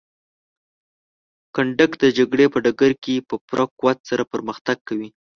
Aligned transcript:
کنډک 1.55 1.91
د 2.03 2.05
جګړې 2.17 2.45
په 2.53 2.57
ډګر 2.65 2.91
کې 3.03 3.15
په 3.29 3.35
پوره 3.45 3.65
قوت 3.77 3.97
سره 4.09 4.23
پرمختګ 4.33 4.77
کوي. 4.87 5.09